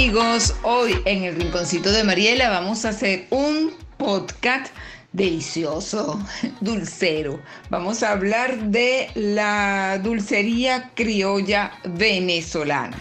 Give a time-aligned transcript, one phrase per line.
[0.00, 4.72] amigos, hoy en el Rinconcito de Mariela vamos a hacer un podcast
[5.12, 6.18] delicioso,
[6.62, 7.38] dulcero.
[7.68, 12.96] Vamos a hablar de la dulcería criolla venezolana.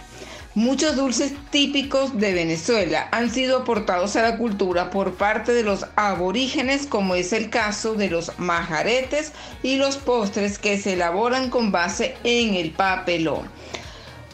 [0.55, 5.85] Muchos dulces típicos de Venezuela han sido aportados a la cultura por parte de los
[5.95, 9.31] aborígenes, como es el caso de los majaretes
[9.63, 13.47] y los postres que se elaboran con base en el papelón.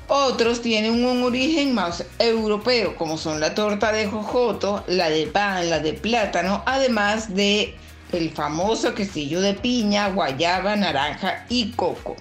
[0.07, 5.69] Otros tienen un origen más europeo, como son la torta de jojoto, la de pan,
[5.69, 7.73] la de plátano, además de
[8.11, 12.15] el famoso quesillo de piña, guayaba, naranja y coco.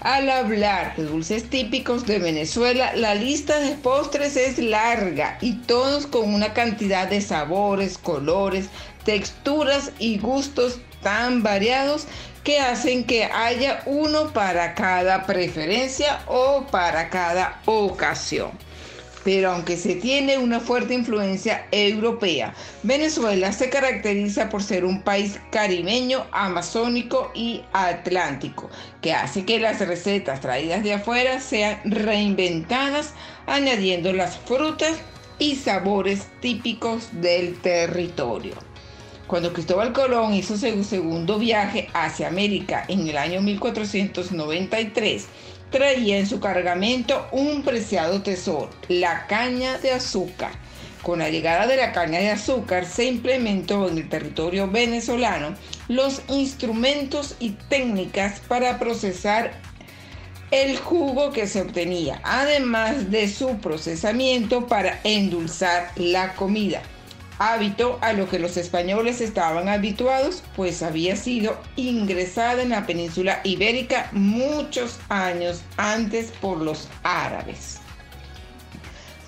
[0.00, 6.06] Al hablar de dulces típicos de Venezuela, la lista de postres es larga y todos
[6.06, 8.66] con una cantidad de sabores, colores,
[9.06, 12.06] texturas y gustos tan variados
[12.44, 18.50] que hacen que haya uno para cada preferencia o para cada ocasión.
[19.24, 25.40] Pero aunque se tiene una fuerte influencia europea, Venezuela se caracteriza por ser un país
[25.50, 28.68] caribeño, amazónico y atlántico,
[29.00, 33.14] que hace que las recetas traídas de afuera sean reinventadas,
[33.46, 34.98] añadiendo las frutas
[35.38, 38.73] y sabores típicos del territorio.
[39.26, 45.26] Cuando Cristóbal Colón hizo su segundo viaje hacia América en el año 1493,
[45.70, 50.52] traía en su cargamento un preciado tesoro, la caña de azúcar.
[51.02, 55.54] Con la llegada de la caña de azúcar se implementó en el territorio venezolano
[55.88, 59.52] los instrumentos y técnicas para procesar
[60.50, 66.82] el jugo que se obtenía, además de su procesamiento para endulzar la comida
[67.38, 73.40] hábito a lo que los españoles estaban habituados, pues había sido ingresada en la península
[73.44, 77.80] ibérica muchos años antes por los árabes.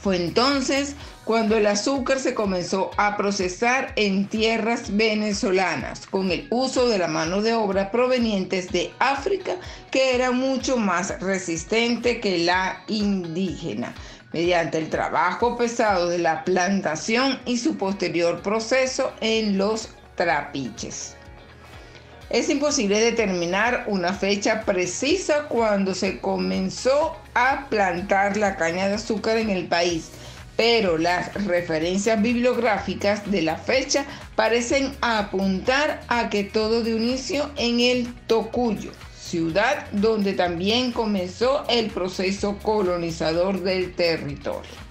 [0.00, 6.88] Fue entonces cuando el azúcar se comenzó a procesar en tierras venezolanas con el uso
[6.88, 9.56] de la mano de obra provenientes de África
[9.90, 13.92] que era mucho más resistente que la indígena
[14.32, 21.16] mediante el trabajo pesado de la plantación y su posterior proceso en los trapiches.
[22.28, 29.36] Es imposible determinar una fecha precisa cuando se comenzó a plantar la caña de azúcar
[29.36, 30.10] en el país,
[30.56, 37.78] pero las referencias bibliográficas de la fecha parecen apuntar a que todo dio inicio en
[37.78, 38.90] el Tocuyo,
[39.26, 44.86] ciudad donde también comenzó el proceso colonizador del territorio.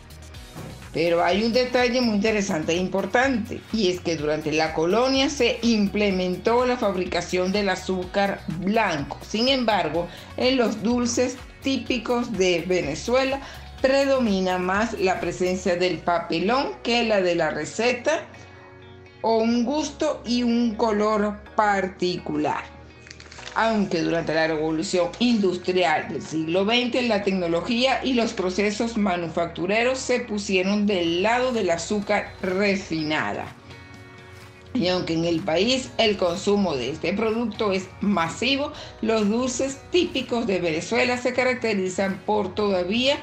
[0.94, 5.60] Pero hay un detalle muy interesante e importante, y es que durante la colonia se
[5.62, 9.18] implementó la fabricación del azúcar blanco.
[9.28, 10.08] Sin embargo,
[10.38, 13.42] en los dulces típicos de Venezuela
[13.82, 18.22] predomina más la presencia del papelón que la de la receta
[19.22, 22.75] o un gusto y un color particular
[23.56, 30.20] aunque durante la revolución industrial del siglo XX la tecnología y los procesos manufactureros se
[30.20, 33.56] pusieron del lado del azúcar refinada.
[34.74, 40.46] Y aunque en el país el consumo de este producto es masivo, los dulces típicos
[40.48, 43.18] de Venezuela se caracterizan por todavía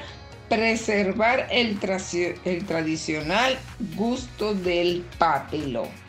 [0.49, 3.57] preservar el, tradicional
[3.95, 6.02] gusto del papelón.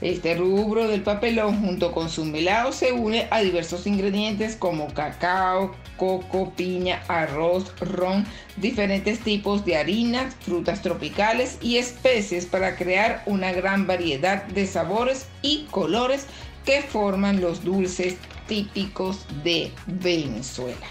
[0.00, 5.74] Este rubro del papelón junto con su melado se une a diversos ingredientes como cacao,
[5.96, 8.24] coco, piña, arroz, ron,
[8.58, 15.26] diferentes tipos de harinas, frutas tropicales y especies para crear una gran variedad de sabores
[15.42, 16.26] y colores
[16.64, 18.14] que forman los dulces
[18.46, 20.86] típicos de Venezuela.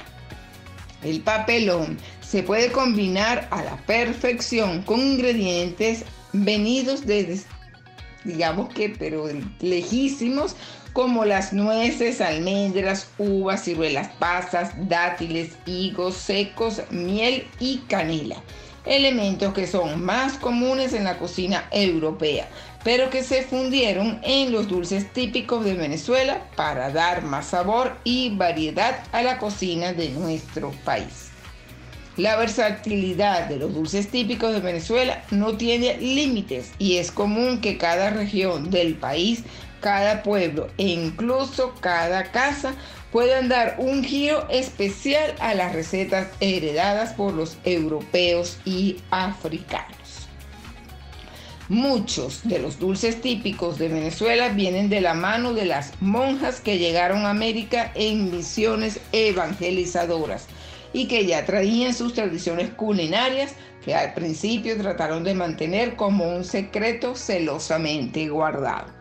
[1.02, 6.04] El papelón se puede combinar a la perfección con ingredientes
[6.34, 7.40] venidos de
[8.28, 9.26] digamos que, pero
[9.60, 10.56] lejísimos,
[10.94, 18.36] como las nueces, almendras, uvas, ciruelas pasas, dátiles, higos secos, miel y canela.
[18.86, 22.48] Elementos que son más comunes en la cocina europea,
[22.84, 28.36] pero que se fundieron en los dulces típicos de Venezuela para dar más sabor y
[28.36, 31.32] variedad a la cocina de nuestro país.
[32.18, 37.78] La versatilidad de los dulces típicos de Venezuela no tiene límites y es común que
[37.78, 39.44] cada región del país,
[39.82, 42.74] cada pueblo e incluso cada casa
[43.12, 50.28] puedan dar un giro especial a las recetas heredadas por los europeos y africanos.
[51.70, 56.80] Muchos de los dulces típicos de Venezuela vienen de la mano de las monjas que
[56.80, 60.48] llegaron a América en misiones evangelizadoras
[60.94, 63.54] y que ya traían sus tradiciones culinarias
[63.84, 68.98] que al principio trataron de mantener como un secreto celosamente guardado.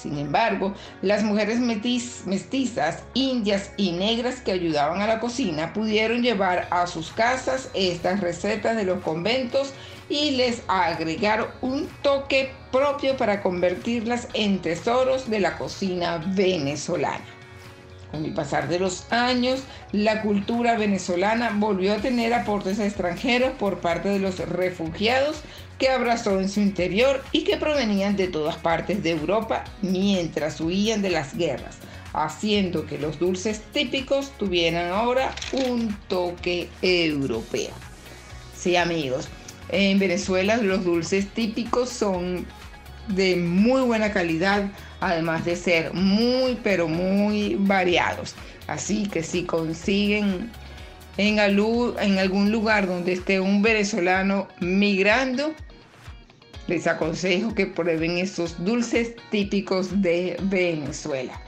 [0.00, 0.72] Sin embargo,
[1.02, 7.12] las mujeres mestizas, indias y negras que ayudaban a la cocina pudieron llevar a sus
[7.12, 9.74] casas estas recetas de los conventos
[10.08, 17.39] y les agregaron un toque propio para convertirlas en tesoros de la cocina venezolana.
[18.10, 19.60] Con el pasar de los años,
[19.92, 25.42] la cultura venezolana volvió a tener aportes extranjeros por parte de los refugiados
[25.78, 31.02] que abrazó en su interior y que provenían de todas partes de Europa mientras huían
[31.02, 31.76] de las guerras,
[32.12, 37.72] haciendo que los dulces típicos tuvieran ahora un toque europeo.
[38.56, 39.28] Sí amigos,
[39.70, 42.44] en Venezuela los dulces típicos son
[43.08, 48.34] de muy buena calidad, además de ser muy pero muy variados.
[48.66, 50.50] Así que si consiguen
[51.16, 55.54] en, en algún lugar donde esté un venezolano migrando,
[56.66, 61.40] les aconsejo que prueben esos dulces típicos de Venezuela.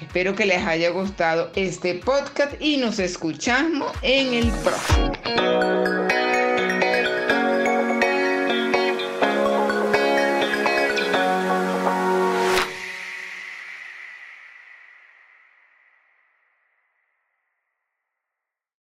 [0.00, 6.31] Espero que les haya gustado este podcast y nos escuchamos en el próximo.